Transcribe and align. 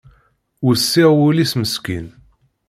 Wessiɛ 0.65 1.09
wul-is 1.17 1.51
meskin 1.59 2.07